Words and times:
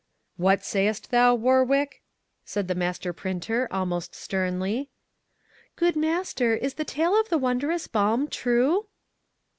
"What 0.35 0.63
sayest 0.63 1.11
thou, 1.11 1.35
Warwick?" 1.35 2.01
said 2.43 2.67
the 2.67 2.73
master 2.73 3.13
printer, 3.13 3.67
almost 3.69 4.15
sternly. 4.15 4.89
"Good 5.75 5.95
master, 5.95 6.55
is 6.55 6.73
the 6.73 6.83
tale 6.85 7.13
of 7.19 7.29
the 7.29 7.37
wonderous 7.37 7.85
balm 7.85 8.27
true?" 8.27 8.87